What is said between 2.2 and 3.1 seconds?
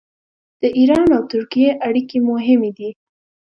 مهمې دي.